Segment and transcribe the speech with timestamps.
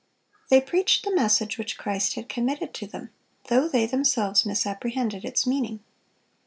[0.49, 3.11] They preached the message which Christ had committed to them,
[3.49, 5.81] though they themselves misapprehended its meaning.